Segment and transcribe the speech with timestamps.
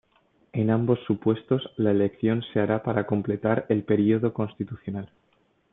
[0.53, 5.11] En ambos supuestos, la elección se hará para completar el período constitucional.